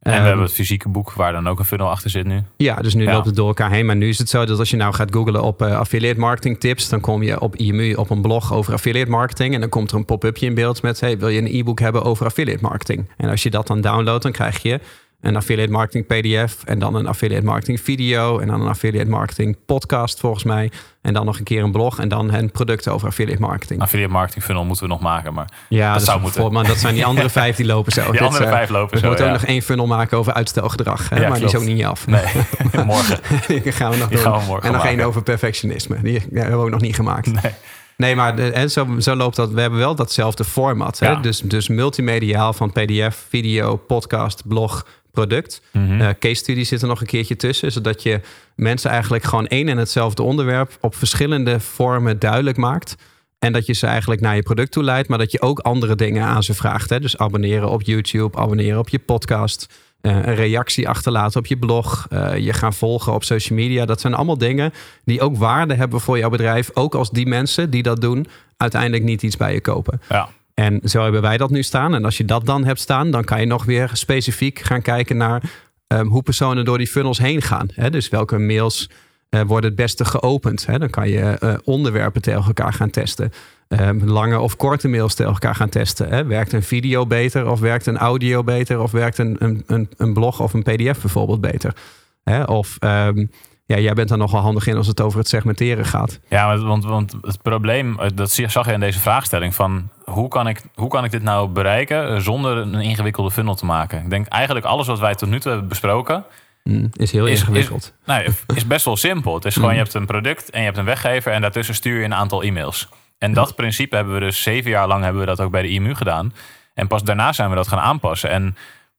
[0.00, 2.42] En um, we hebben het fysieke boek waar dan ook een funnel achter zit nu.
[2.56, 3.12] Ja, dus nu ja.
[3.12, 3.86] loopt het door elkaar heen.
[3.86, 6.60] Maar nu is het zo dat als je nou gaat googlen op uh, affiliate marketing
[6.60, 9.54] tips, dan kom je op IMU op een blog over affiliate marketing.
[9.54, 12.02] En dan komt er een pop-upje in beeld met: hey, wil je een e-book hebben
[12.02, 13.08] over affiliate marketing?
[13.16, 14.80] En als je dat dan downloadt, dan krijg je
[15.20, 19.56] een affiliate marketing PDF en dan een affiliate marketing video en dan een affiliate marketing
[19.66, 20.70] podcast volgens mij
[21.02, 23.80] en dan nog een keer een blog en dan een product over affiliate marketing.
[23.80, 26.52] Affiliate marketing funnel moeten we nog maken, maar ja, dat, dat zou moeten.
[26.52, 28.02] Maar dat zijn die andere vijf die lopen zo.
[28.02, 29.06] Die Dit, andere uh, vijf lopen we zo.
[29.06, 29.32] moeten ja.
[29.32, 31.20] ook nog één funnel maken over uitstelgedrag, hè?
[31.20, 32.06] Ja, maar die is ook niet af.
[32.06, 32.24] Nee,
[32.84, 33.18] morgen.
[33.62, 34.32] die gaan we nog Die doen.
[34.32, 35.98] we en nog één over perfectionisme.
[36.02, 37.42] Die hebben we ook nog niet gemaakt.
[37.42, 37.52] Nee.
[37.96, 39.50] Nee, maar en zo, zo loopt dat.
[39.50, 40.98] We hebben wel datzelfde format.
[40.98, 41.10] Hè?
[41.10, 41.14] Ja.
[41.14, 45.60] Dus, dus multimediaal van PDF, video, podcast, blog, product.
[45.72, 46.00] Mhm.
[46.00, 47.72] Uh, case study zit er nog een keertje tussen.
[47.72, 48.20] Zodat je
[48.56, 52.94] mensen eigenlijk gewoon één en hetzelfde onderwerp op verschillende vormen duidelijk maakt.
[53.38, 55.94] En dat je ze eigenlijk naar je product toe leidt, maar dat je ook andere
[55.94, 56.90] dingen aan ze vraagt.
[56.90, 57.00] Hè?
[57.00, 59.66] Dus abonneren op YouTube, abonneren op je podcast.
[60.00, 62.06] Uh, een reactie achterlaten op je blog.
[62.12, 63.84] Uh, je gaan volgen op social media.
[63.84, 64.72] Dat zijn allemaal dingen
[65.04, 66.70] die ook waarde hebben voor jouw bedrijf.
[66.74, 70.00] Ook als die mensen die dat doen uiteindelijk niet iets bij je kopen.
[70.08, 70.28] Ja.
[70.54, 71.94] En zo hebben wij dat nu staan.
[71.94, 75.16] En als je dat dan hebt staan, dan kan je nog weer specifiek gaan kijken
[75.16, 75.42] naar
[75.88, 77.68] um, hoe personen door die funnels heen gaan.
[77.74, 77.90] Hè?
[77.90, 78.90] Dus welke mails
[79.30, 80.66] uh, worden het beste geopend.
[80.66, 80.78] Hè?
[80.78, 83.32] Dan kan je uh, onderwerpen tegen elkaar gaan testen.
[83.68, 86.08] Um, lange of korte mails tegen elkaar gaan testen.
[86.08, 86.24] Hè?
[86.24, 90.40] Werkt een video beter of werkt een audio beter of werkt een, een, een, blog
[90.40, 91.76] of een pdf bijvoorbeeld beter?
[92.24, 92.42] Hè?
[92.42, 93.30] Of um,
[93.66, 96.20] ja, jij bent daar nogal handig in als het over het segmenteren gaat.
[96.28, 100.48] Ja, want, want het probleem, eh, dat zag je in deze vraagstelling van hoe kan
[100.48, 104.02] ik, hoe kan ik dit nou bereiken zonder een ingewikkelde funnel te maken?
[104.02, 106.24] Ik denk eigenlijk alles wat wij tot nu toe hebben besproken,
[106.62, 107.82] Mm, is heel Is- ingewikkeld.
[107.82, 109.34] Is, nou, is best wel simpel.
[109.34, 109.74] Het is gewoon, Mm.
[109.76, 112.42] je hebt een product en je hebt een weggever en daartussen stuur je een aantal
[112.42, 112.88] e-mails.
[113.18, 115.68] En dat principe hebben we dus zeven jaar lang hebben we dat ook bij de
[115.68, 116.32] IMU gedaan.
[116.74, 118.30] En pas daarna zijn we dat gaan aanpassen.
[118.30, 118.56] En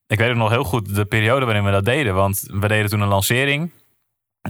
[0.08, 2.13] ik weet ook nog heel goed de periode waarin we dat deden.
[2.15, 3.71] Want we deden toen een lancering.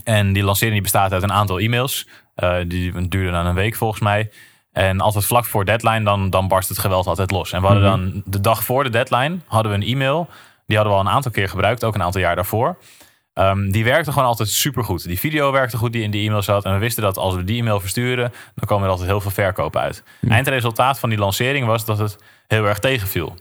[0.04, 2.08] En die lancering die bestaat uit een aantal e-mails.
[2.36, 4.30] Eh, die duurde dan een week volgens mij.
[4.72, 7.52] En altijd vlak voor deadline, dan, dan barst het geweld altijd los.
[7.52, 8.12] En we hadden Mhm.
[8.12, 10.28] dan de dag voor de deadline hadden we een e-mail.
[10.68, 12.78] Die hadden we al een aantal keer gebruikt, ook een aantal jaar daarvoor.
[13.34, 15.04] Ehm, die werkte gewoon altijd supergoed.
[15.04, 16.66] Die video werkte goed die in die e-mail zat.
[16.66, 19.32] En we wisten dat als we die e-mail versturen, dan kwam er altijd heel veel
[19.32, 20.04] verkoop uit.
[20.20, 20.32] Hm.
[20.32, 23.36] Eindresultaat van die lancering was dat het heel erg tegenviel.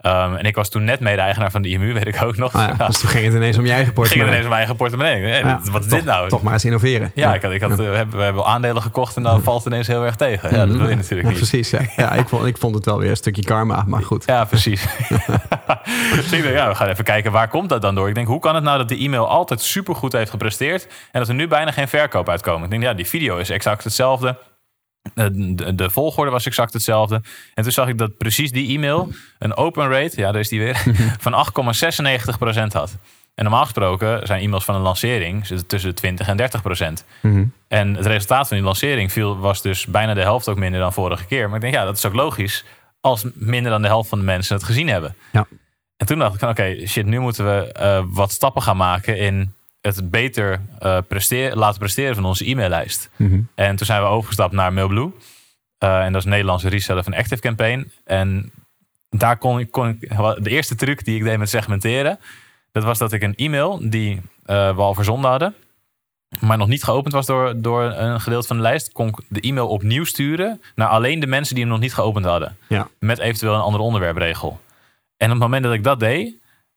[0.00, 2.54] Ehm, en ik was toen net mede-eigenaar van de IMU, weet ik ook nog.
[2.54, 4.26] Ah, ja, dus toen ging het ineens om je eigen ging er portemonnee.
[4.32, 5.20] ineens om mijn eigen portemonnee.
[5.44, 6.28] Ja, wat is toch- dit nou?
[6.28, 7.10] Toch maar eens innoveren.
[7.14, 7.76] Ja, ik had, ik had, eh,
[8.10, 10.56] we hebben aandelen gekocht en dan valt het ineens heel erg tegen.
[10.56, 11.36] Ja, dat wil je natuurlijk niet.
[11.36, 11.80] Precies, ja.
[11.96, 14.24] ja ik, vond, ik vond het wel weer een stukje karma, maar goed.
[14.26, 14.86] Ja, precies.
[16.14, 18.08] dus ik denk, ja, we gaan even kijken, waar komt dat dan door?
[18.08, 20.86] Ik denk, hoe kan het nou dat de e-mail altijd supergoed heeft gepresteerd...
[21.12, 22.64] en dat er nu bijna geen verkoop uitkomen?
[22.64, 24.36] Ik denk, ja, die video is exact hetzelfde.
[25.20, 27.22] De, de, de volgorde was exact hetzelfde.
[27.54, 30.20] En toen zag ik dat precies die e-mail een open rate...
[30.20, 30.82] ja, daar is die weer,
[31.26, 31.46] van
[32.62, 32.96] 8,96% had.
[33.34, 35.46] En normaal gesproken zijn e-mails van een lancering...
[35.46, 36.38] tussen de 20 en
[37.02, 37.06] 30%.
[37.20, 37.44] Mhm.
[37.68, 40.92] En het resultaat van die lancering viel, was dus bijna de helft ook minder dan
[40.92, 41.46] vorige keer.
[41.46, 42.64] Maar ik denk, ja, dat is ook logisch
[43.00, 45.16] als minder dan de helft van de mensen het gezien hebben.
[45.32, 45.46] Ja.
[45.96, 49.18] En toen dacht ik, van, oké, shit, nu moeten we eh, wat stappen gaan maken
[49.18, 53.10] in het beter eh, presteer, laten presteren van onze e-maillijst.
[53.16, 53.40] Mhm.
[53.54, 55.12] En toen zijn we overgestapt naar Mailblue.
[55.78, 57.92] Eh, en dat is een Nederlandse reseller van Active Campaign.
[58.04, 58.52] En
[59.08, 60.00] daar kon ik, kon ik,
[60.44, 62.18] de eerste truc die ik deed met segmenteren,
[62.72, 65.54] dat was dat ik een e-mail die eh, we al verzonden hadden,
[66.40, 69.40] maar nog niet geopend was door, door een gedeelte van de lijst, kon ik de
[69.40, 72.56] e-mail opnieuw sturen naar alleen de mensen die hem nog niet geopend hadden.
[72.68, 72.88] Ja.
[72.98, 74.60] Met eventueel een andere onderwerpregel.
[75.16, 76.34] En op het moment dat ik dat deed,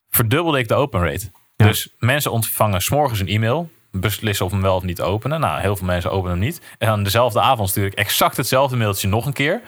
[0.09, 1.31] verdubbelde ik de open rate.
[1.55, 1.65] Ja.
[1.65, 5.39] Dus mensen ontvangen s'morgens een e-mail beslissen of hem wel of niet openen.
[5.39, 6.61] Nou, heel veel mensen openen hem niet.
[6.77, 9.61] En dan dezelfde avond stuur ik exact hetzelfde mailtje nog een keer.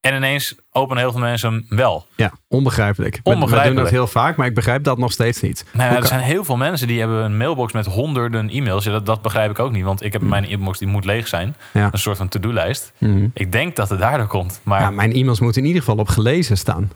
[0.00, 2.06] En ineens openen heel veel mensen hem wel.
[2.16, 3.14] Ja, onbegrijpelijk.
[3.14, 3.74] We- We, Onbegrijpelijk.
[3.76, 5.64] doen dat heel vaak, maar ik begrijp dat nog steeds niet.
[5.72, 8.84] Nou ja, er zijn heel veel mensen die hebben een mailbox met honderden e-mails.
[8.84, 11.28] Ja, dat, dat begrijp ik ook niet, want ik heb mijn inbox die moet leeg
[11.28, 11.56] zijn.
[11.72, 11.88] Ja.
[11.92, 12.92] Een soort van to-do-lijst.
[12.98, 13.26] Mhm.
[13.34, 14.60] Ik denk dat het daardoor komt.
[14.62, 16.90] Maar Ja, ja, mijn e-mails moeten in ieder geval op gelezen staan.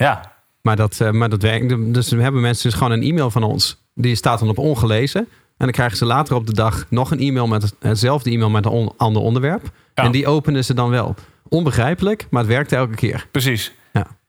[0.66, 1.94] Maar dat, eh, maar dat werkt.
[1.94, 3.84] Dus we hebben mensen dus gewoon een e-mail van ons.
[3.94, 5.20] Die staat dan op ongelezen.
[5.20, 5.28] En
[5.66, 8.64] dan krijgen ze later op de dag nog een e-mail met het- hetzelfde e-mail met
[8.64, 9.62] een on- ander onderwerp.
[9.94, 10.04] Ja.
[10.04, 11.14] En die openen ze dan wel.
[11.48, 13.26] Onbegrijpelijk, maar het werkt elke keer.
[13.30, 13.72] precies.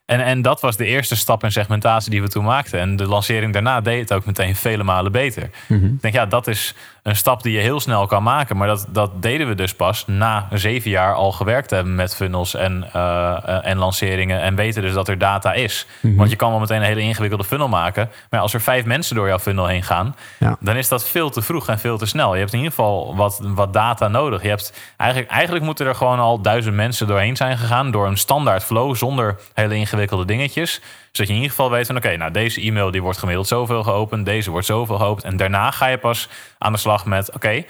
[0.07, 2.79] En, en dat was de eerste stap in segmentatie die we toen maakten.
[2.79, 5.49] En de lancering daarna deed het ook meteen vele malen beter.
[5.67, 5.85] Mhm.
[5.85, 8.57] Ik denk, ja, dat is een stap die je heel snel kan maken.
[8.57, 12.53] Maar dat, dat deden we dus pas na zeven jaar al gewerkt hebben met funnels
[12.55, 14.41] en, eh, en lanceringen.
[14.41, 15.85] En weten dus dat er data is.
[15.99, 16.15] Mhm.
[16.15, 18.09] Want je kan wel meteen een hele ingewikkelde funnel maken.
[18.29, 20.57] Maar als er vijf mensen door jouw funnel heen gaan, Ja.
[20.59, 22.33] dan is dat veel te vroeg en veel te snel.
[22.33, 24.41] Je hebt in ieder geval wat, wat data nodig.
[24.41, 28.17] Je hebt, eigenlijk, eigenlijk moeten er gewoon al duizend mensen doorheen zijn gegaan door een
[28.17, 30.73] standaard flow zonder hele ingewikkelde dingetjes.
[31.11, 33.83] Zodat je in ieder geval weet van oké, nou deze e-mail die wordt gemiddeld zoveel
[33.83, 35.23] geopend, deze wordt zoveel geopend.
[35.25, 37.63] En daarna ga je pas aan de slag met oké,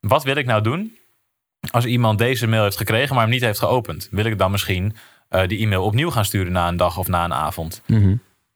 [0.00, 0.96] wat wil ik nou doen
[1.70, 4.08] als iemand deze mail heeft gekregen, maar hem niet heeft geopend?
[4.10, 4.96] Wil ik dan misschien
[5.28, 7.82] eh, die e-mail opnieuw gaan sturen na een dag of na een avond?
[7.86, 8.14] Mhm.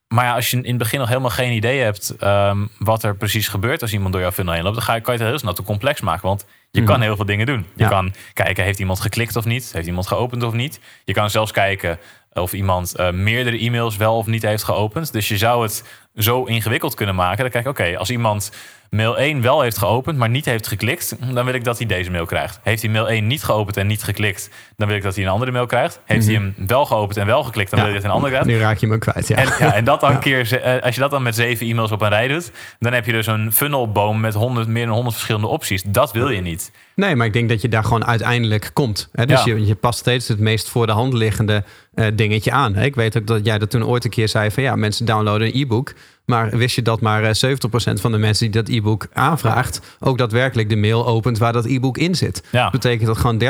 [0.09, 3.17] Maar ja, als je in het begin nog helemaal geen idee hebt ehm, wat er
[3.17, 5.29] precies gebeurt als iemand door jouw funnel heen loopt, dan ga je, kan je het
[5.29, 6.27] heel snel te complex maken.
[6.27, 6.91] Want je Mhm.
[6.91, 7.67] kan heel veel dingen doen.
[7.75, 7.89] Je Ja.
[7.89, 9.73] kan kijken, heeft iemand geklikt of niet?
[9.73, 10.81] Heeft iemand geopend of niet?
[11.05, 11.99] Je kan zelfs kijken
[12.35, 15.13] of iemand eh, meerdere e-mails wel of niet heeft geopend.
[15.13, 15.85] Dus je zou het
[16.17, 17.39] zo ingewikkeld kunnen maken.
[17.39, 18.53] Dan kijk, oké, als iemand
[18.91, 22.11] mail 1 wel heeft geopend, maar niet heeft geklikt, dan wil ik dat hij deze
[22.11, 22.61] mail krijgt.
[22.63, 25.31] Heeft hij mail 1 niet geopend en niet geklikt, dan wil ik dat hij een
[25.31, 26.01] andere mail krijgt.
[26.05, 27.85] Heeft hij hem wel geopend en wel geklikt, dan Ja.
[27.87, 28.59] wil ik dat hij een andere krijgt.
[28.61, 29.29] Nu raak je me kwijt.
[29.29, 29.37] Ja.
[29.37, 32.01] En, ja, en dat dan keer, eh, als je dat dan met zeven e-mails op
[32.03, 35.49] een rij doet, dan heb je dus een funnelboom met 100, meer dan 100 verschillende
[35.49, 35.83] opties.
[35.87, 36.71] Dat wil je niet.
[36.95, 39.09] Nee, maar ik denk dat je daar gewoon uiteindelijk komt.
[39.13, 39.27] Hè?
[39.27, 42.75] Dus je, je past steeds het meest voor de hand liggende eh, dingetje aan.
[42.75, 42.85] Hè?
[42.85, 45.47] Ik weet ook dat jij dat toen ooit een keer zei van ja, mensen downloaden
[45.47, 45.95] een e-book.
[46.25, 50.19] Maar wist je dat maar eh, 70% van de mensen die dat e-book aanvraagt, ook
[50.19, 52.43] daadwerkelijk de mail opent waar dat e-book in zit.
[52.53, 52.63] Ja.
[52.63, 53.43] Dat betekent dat gewoon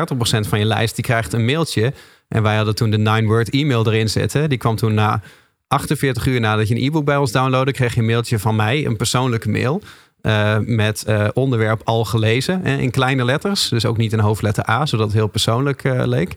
[0.45, 1.93] 30% van je lijst die krijgt een mailtje.
[2.29, 4.49] En wij hadden toen de 9-word e-mail erin zitten.
[4.49, 5.21] Die kwam toen na
[5.69, 8.87] 48 uur nadat je een e-book bij ons downloadde, kreeg je een mailtje van mij,
[8.87, 9.83] een persoonlijke mail.
[10.21, 13.69] eh, met eh, onderwerp al gelezen hè, in kleine letters.
[13.69, 16.35] Dus ook niet in hoofdletter A, zodat het heel persoonlijk eh, leek.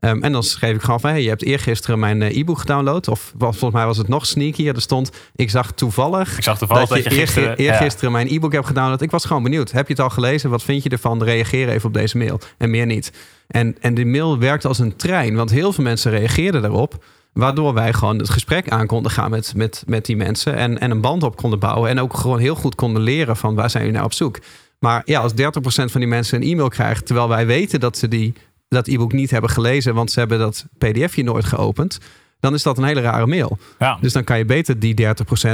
[0.00, 3.08] Ehm, en dan schreef ik gewoon van, hey, je hebt eergisteren mijn eh, e-book gedownload.
[3.08, 4.74] Of was- volgens mij was het nog sneakier.
[4.74, 7.72] Er stond, ik zag toevallig Ik zag toevallig dat je, dat je eergisteren, gisteren...
[7.72, 7.78] ja.
[7.78, 9.02] eergisteren mijn e-book hebt gedownload.
[9.02, 9.70] Ik was gewoon benieuwd.
[9.70, 10.50] Heb je het al gelezen?
[10.50, 11.22] Wat vind je ervan?
[11.22, 12.40] Reageer even op deze mail.
[12.58, 13.12] En meer niet.
[13.46, 15.34] En, en die mail werkte als een trein.
[15.34, 17.04] Want heel veel mensen reageerden daarop.
[17.32, 20.54] Waardoor wij gewoon het gesprek aan konden gaan met, met, met die mensen.
[20.56, 21.90] En, en een band op konden bouwen.
[21.90, 24.38] En ook gewoon heel goed konden leren van waar zijn jullie nou op zoek.
[24.78, 25.34] Maar ja, als 30%
[25.64, 27.06] van die mensen een e-mail krijgt.
[27.06, 28.32] Terwijl wij weten dat ze die,
[28.70, 29.94] dat e-book niet hebben gelezen.
[29.94, 31.98] Want ze hebben dat pdfje nooit geopend.
[32.40, 33.58] Dan is dat een hele rare mail.
[33.78, 33.98] Ja.
[34.00, 34.94] Dus dan kan je beter die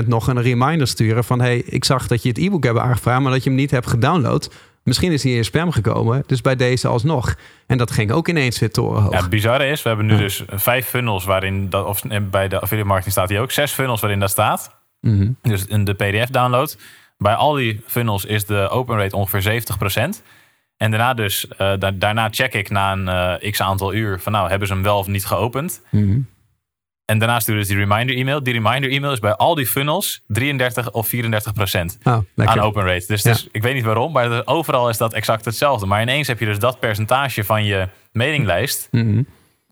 [0.05, 1.41] 30% nog een reminder sturen van...
[1.41, 3.23] hey, ik zag dat je het e-book hebt aangevraagd...
[3.23, 4.51] maar dat je hem niet hebt gedownload.
[4.83, 7.35] Misschien is hij in je spam gekomen, dus bij deze alsnog.
[7.67, 9.13] En dat ging ook ineens weer torenhoog.
[9.13, 10.19] Ja, het bizarre is, we hebben nu Ja.
[10.19, 13.73] dus vijf funnels waarin dat, of eh, bij de affiliate marketing staat die ook, zes
[13.73, 14.75] funnels waarin dat staat.
[15.01, 15.31] Mhm.
[15.43, 16.77] Dus in de PDF-download.
[17.19, 20.23] Bij al die funnels is de open rate ongeveer 70%.
[20.77, 23.09] En daarna dus, eh, da- daarna check ik na een
[23.41, 25.83] eh, x aantal uur van nou, hebben ze hem wel of niet geopend.
[25.91, 26.19] Mhm.
[27.05, 28.43] En daarna sturen ze die reminder e-mail.
[28.43, 32.57] Die reminder e-mail is bij al die funnels 33 of 34 procent Oh, lekker.
[32.61, 33.05] aan open rate.
[33.07, 33.33] Dus, Ja.
[33.33, 35.87] dus ik weet niet waarom, maar er- overal is dat exact hetzelfde.
[35.87, 38.89] Maar ineens heb je dus dat percentage van je mailinglijst.
[38.91, 39.23] Mhm.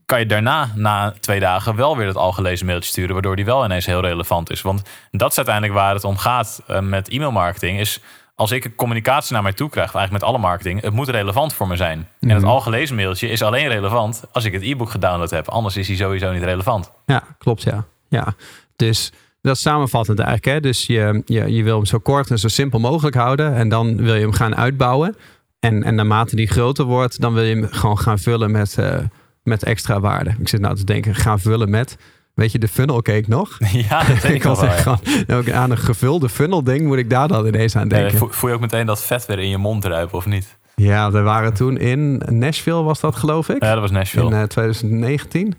[0.07, 3.13] Kan je daarna, na twee dagen, wel weer dat al gelezen mailtje sturen.
[3.13, 4.63] Waardoor die wel ineens heel relevant is.
[4.63, 7.79] Want dat is uiteindelijk waar het om gaat eh, met e-mailmarketing.
[7.81, 8.01] Is
[8.35, 11.55] als ik een communicatie naar mij toe krijg, eigenlijk met alle marketing, het moet relevant
[11.55, 12.09] voor me zijn.
[12.21, 12.49] En het Mhm.
[12.49, 15.49] al gelezen mailtje is alleen relevant als ik het e-book gedownload heb.
[15.49, 16.91] Anders is hij sowieso niet relevant.
[17.07, 17.85] Ja, klopt ja.
[18.09, 18.35] ja.
[18.77, 20.49] Dus dat is samenvattend eigenlijk.
[20.55, 20.61] Hè?
[20.61, 23.55] Dus je, je, je wil hem zo kort en zo simpel mogelijk houden.
[23.55, 25.17] En dan wil je hem gaan uitbouwen.
[25.61, 28.99] En, en naarmate die groter wordt, dan wil je hem gewoon gaan vullen met, eh,
[29.43, 30.35] met extra waarde.
[30.39, 31.97] Ik zit nou te denken, gaan vullen met...
[32.35, 33.59] Weet je, de funnel cake nog?
[33.89, 34.97] ja, dat denk ik was echt ja.
[34.97, 38.19] gewoon, ook aan een gevulde funnel ding moet ik daar dan ineens aan Eh, denken.
[38.19, 40.59] voel, voel je ook meteen dat vet weer in je mond druipen, of niet?
[40.77, 43.63] Ja, we waren toen in Nashville, was dat geloof ik?
[43.63, 44.27] Ja, dat was Nashville.
[44.27, 45.55] in eh, 2019.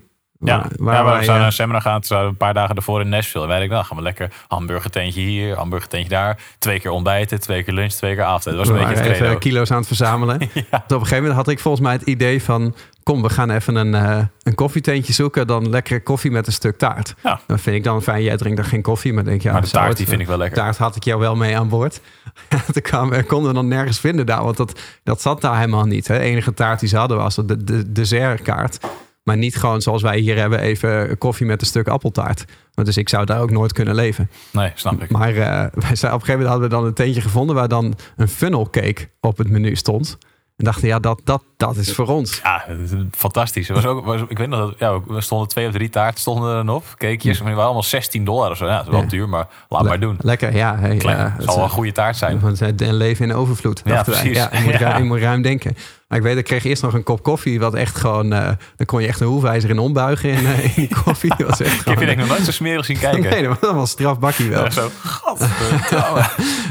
[0.46, 1.94] Ja, Waar, ja, we zouden naar eh, een seminar gaan.
[1.94, 3.42] Toen zouden we een paar dagen ervoor in Nashville.
[3.44, 6.38] En wij nou gaan we lekker hamburgertentje hier, hamburgertentje daar.
[6.58, 8.56] Twee keer ontbijten, twee keer lunch, twee keer avond.
[8.56, 10.38] Was we een beetje het even kilo's aan het verzamelen.
[10.70, 10.76] Ja.
[10.84, 13.74] Op een gegeven moment had ik volgens mij het idee van kom, we gaan even
[13.76, 15.46] een, uh, een koffietentje zoeken.
[15.46, 17.14] Dan lekkere koffie met een stuk taart.
[17.22, 17.40] Ja.
[17.46, 19.12] Dan vind ik dan fijn, jij drinkt dan geen koffie.
[19.12, 20.58] Maar denk ja, maar de taart het- die vind ik wel lekker.
[20.58, 22.00] taart had ik jou wel mee aan boord.
[22.72, 24.44] Toen kwamen, konden we dan nergens vinden daar.
[24.44, 26.08] Want dat, dat zat daar helemaal niet.
[26.08, 26.18] Hè.
[26.18, 28.78] De enige taart die ze hadden was de, de dessertkaart.
[29.26, 32.44] Maar niet gewoon zoals wij hier hebben, even koffie met een stuk appeltaart.
[32.74, 34.30] Dus ik zou daar ook nooit kunnen leven.
[34.50, 35.10] Nee, snap ik.
[35.10, 37.56] Maar eh, wij zijn, op een gegeven moment hadden we dan een tentje gevonden...
[37.56, 40.18] waar dan een funnel cake op het menu stond.
[40.56, 42.40] En dachten, ja, dat, dat, dat is voor ons.
[42.42, 42.64] Ja,
[43.10, 43.68] fantastisch.
[43.68, 46.20] Het was ook, was, ik weet nog dat ja, we stonden twee of drie taarten
[46.20, 46.84] stonden er dan op.
[46.96, 48.66] Cakejes, maar die waren allemaal 16 dollar of zo.
[48.66, 49.06] Ja, dat is wel Ja.
[49.06, 50.16] duur, maar laat maar doen.
[50.20, 50.76] Lekker, ja.
[50.78, 52.40] Hey, Klein, ja, zal wel een is- goede taart zijn.
[52.40, 53.82] Want het een leven in overvloed.
[53.84, 54.02] Ja, wij.
[54.02, 54.36] precies.
[54.36, 54.78] Ja, je, moet Ja.
[54.90, 55.76] ruim, moet ruim denken.
[56.08, 57.60] Maar ik weet, ik kreeg eerst nog een kop koffie.
[57.60, 58.32] Wat echt gewoon.
[58.32, 61.34] eh dan kon je echt een hoefijzer in ombuigen in, eh, in die koffie.
[61.36, 63.30] Dat was echt Ik heb je denk ik nog nooit zo smerig zien kijken.
[63.30, 64.64] Nee, dat was wel een strafbakkie wel.
[64.64, 64.90] Ja, zo.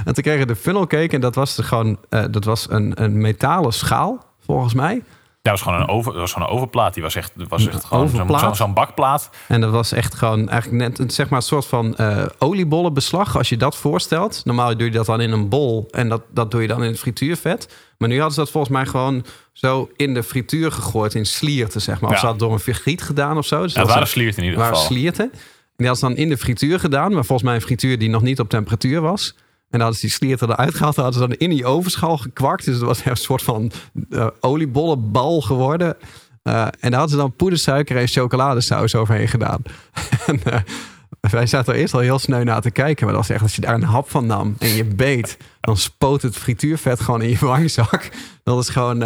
[0.05, 1.09] En toen kregen we de funnel cake.
[1.15, 1.97] En dat was gewoon.
[2.09, 4.93] eh, dat was een, een metalen schaal, volgens mij.
[4.93, 6.93] Ja, dat was gewoon een, over, dat was gewoon een overplaat.
[6.93, 9.29] Die was echt, was echt gewoon zo'n bakplaat.
[9.47, 13.38] En dat was echt gewoon eigenlijk net een, zeg maar, een soort van eh oliebollenbeslag.
[13.38, 14.41] Als je dat voorstelt.
[14.45, 15.88] Normaal doe je dat dan in een bol.
[15.91, 17.73] En dat, dat doe je dan in het frituurvet.
[17.97, 21.13] Maar nu hadden ze dat volgens mij gewoon zo in de frituur gegooid.
[21.15, 22.10] In slierten, zeg maar.
[22.10, 22.19] Of Ja.
[22.21, 23.62] ze hadden door een vergiet gedaan of zo.
[23.62, 24.89] Dus Ja, dat waren was- sliert in ieder waren geval.
[24.91, 25.31] slierten.
[25.31, 27.13] En die hadden ze dan in de frituur gedaan.
[27.13, 29.36] Maar volgens mij een frituur die nog niet op temperatuur was.
[29.75, 30.95] En hadden ze die slierten eruit gehaald.
[30.95, 32.65] Hadden ze dan in die ovenschaal gekwarkt.
[32.65, 33.71] Dus het was een soort van
[34.09, 35.95] eh, oliebollenbal geworden.
[36.43, 39.61] Eh, en daar hadden ze dan poedersuiker en chocoladesaus overheen gedaan.
[40.27, 40.59] en, eh,
[41.19, 43.05] wij zaten er eerst al heel sneu naar te kijken.
[43.05, 45.38] Maar dat was echt, als je daar een hap van nam en je beet...
[45.61, 48.09] dan spoot het frituurvet gewoon in je wangzak.
[48.43, 49.03] Dat is gewoon...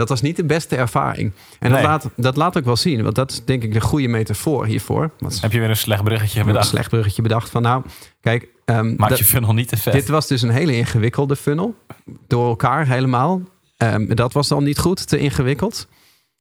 [0.00, 1.32] dat was niet de beste ervaring.
[1.58, 1.80] En Nee.
[1.80, 3.02] dat, laat, dat laat ook wel zien.
[3.02, 5.10] Want dat is denk ik de goede metafoor hiervoor.
[5.40, 6.66] Heb je weer een slecht bruggetje een bedacht?
[6.68, 7.82] slecht bruggetje bedacht van nou...
[8.20, 8.48] Kijk,
[8.96, 9.92] Maak dat- je funnel niet te vet.
[9.92, 11.74] dit was dus een hele ingewikkelde funnel.
[12.26, 13.42] Door elkaar helemaal.
[13.76, 15.86] Ehm, dat was dan niet goed, te ingewikkeld.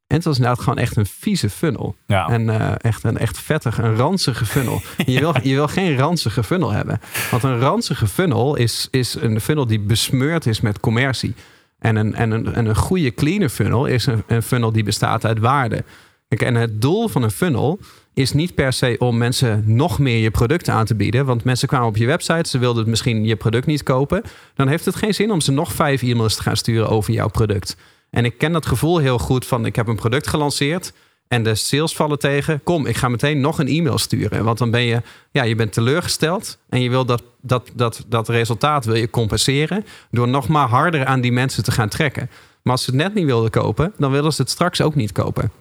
[0.08, 1.95] En het was inderdaad gewoon echt een vieze funnel.
[2.08, 2.28] ja.
[2.28, 4.82] En eh, echt een echt vettig, een ranzige funnel.
[5.06, 7.00] je, wil, je wil geen ranzige funnel hebben.
[7.32, 11.34] Want een ranzige funnel is, is een funnel die besmeurd is met commercie.
[11.80, 15.39] En een, en een, en een goede clean funnel is een, funnel die bestaat uit
[15.39, 15.84] waarde.
[16.28, 17.80] En het doel van een funnel
[18.13, 21.26] is niet per se om mensen nog meer je product aan te bieden.
[21.26, 24.22] Want mensen kwamen op je website, ze wilden misschien je product niet kopen.
[24.54, 27.28] Dan heeft het geen zin om ze nog vijf e-mails te gaan sturen over jouw
[27.28, 27.76] product.
[28.10, 30.94] En ik ken dat gevoel heel goed van ik heb een product gelanceerd.
[31.30, 32.63] En de sales vallen tegen.
[32.63, 34.44] Kom, ik ga meteen nog een e-mail sturen.
[34.44, 36.58] Want dan ben je, ja, je bent teleurgesteld.
[36.70, 39.86] En je wil dat, dat, dat, dat resultaat wil je compenseren.
[40.12, 42.30] Door nog maar harder aan die mensen te gaan trekken.
[42.63, 45.12] Maar als ze het net niet wilden kopen, dan willen ze het straks ook niet
[45.12, 45.52] kopen.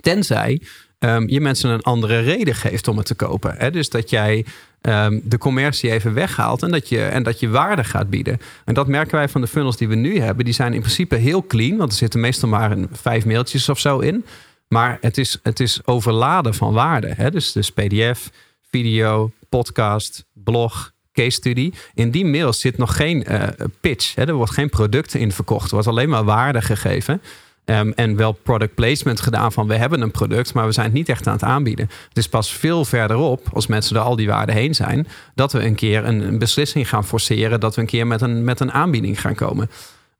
[0.00, 0.62] Tenzij
[0.98, 3.54] ehm, je mensen een andere reden geeft om het te kopen.
[3.56, 3.70] Hè?
[3.70, 4.44] Dus dat jij
[4.80, 8.40] ehm, de commercie even weghaalt en dat, je, en dat je waarde gaat bieden.
[8.64, 10.44] En dat merken wij van de funnels die we nu hebben.
[10.44, 13.78] Die zijn in principe heel clean, want er zitten meestal maar een, vijf mailtjes of
[13.78, 14.24] zo in.
[14.72, 17.12] Maar het is, het is overladen van waarde.
[17.16, 17.30] Hè?
[17.30, 18.30] Dus, dus PDF,
[18.70, 21.72] video, podcast, blog, case study.
[21.94, 24.14] In die mails zit nog geen eh, pitch.
[24.14, 24.26] Hè?
[24.26, 25.66] Er wordt geen product in verkocht.
[25.66, 27.22] Er wordt alleen maar waarde gegeven.
[27.64, 30.94] Ehm, en wel product placement gedaan van we hebben een product, maar we zijn het
[30.94, 31.90] niet echt aan het aanbieden.
[32.08, 35.64] Het is pas veel verderop, als mensen er al die waarden heen zijn, dat we
[35.64, 38.72] een keer een, een beslissing gaan forceren, dat we een keer met een, met een
[38.72, 39.70] aanbieding gaan komen.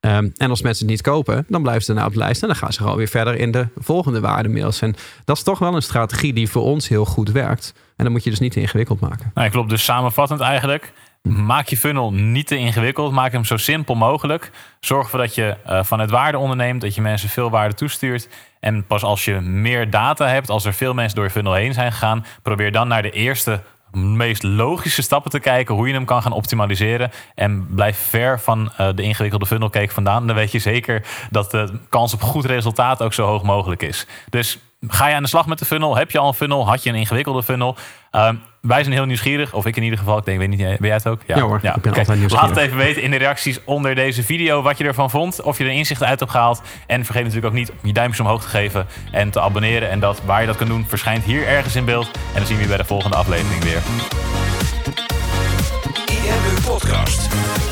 [0.02, 2.48] Ehm, en als mensen het niet kopen, dan blijven ze daarna op de lijst en
[2.48, 4.80] dan gaan ze gewoon weer verder in de volgende waardemails.
[4.80, 7.74] En dat is toch wel een strategie die voor ons heel goed werkt.
[7.96, 9.30] En dan moet je dus niet te ingewikkeld maken.
[9.34, 9.70] Nou, klopt.
[9.70, 10.92] Dus samenvattend eigenlijk.
[11.22, 13.12] Maak je funnel niet te ingewikkeld.
[13.12, 14.50] Maak hem zo simpel mogelijk.
[14.80, 16.80] Zorg ervoor dat je eh, van het waarde onderneemt.
[16.80, 18.28] Dat je mensen veel waarde toestuurt.
[18.60, 20.50] En pas als je meer data hebt.
[20.50, 22.24] Als er veel mensen door je funnel heen zijn gegaan.
[22.42, 23.60] Probeer dan naar de eerste
[23.94, 25.74] meest logische stappen te kijken.
[25.74, 27.10] Hoe je hem kan gaan optimaliseren.
[27.34, 30.26] En blijf ver van eh, de ingewikkelde funnel cake vandaan.
[30.26, 34.06] Dan weet je zeker dat de kans op goed resultaat ook zo hoog mogelijk is.
[34.30, 35.96] Dus ga je aan de slag met de funnel?
[35.96, 36.66] Heb je al een funnel?
[36.66, 37.76] Had je een ingewikkelde funnel?
[38.10, 39.52] Ehm, wij zijn heel nieuwsgierig.
[39.52, 40.18] Of ik in ieder geval.
[40.18, 41.20] Ik denk, weet niet, ben jij het ook?
[41.26, 41.88] Ja hoor, ik ben oké.
[41.88, 42.48] altijd nieuwsgierig.
[42.48, 45.42] Laat het even weten in de reacties onder deze video wat je ervan vond.
[45.42, 46.62] Of je er inzichten uit hebt gehaald.
[46.86, 49.90] En vergeet natuurlijk ook niet om je duimpjes omhoog te geven en te abonneren.
[49.90, 52.06] En dat waar je dat kan doen verschijnt hier ergens in beeld.
[52.06, 53.82] En dan zien we je bij de volgende aflevering weer.
[56.06, 57.71] IMU Podcast.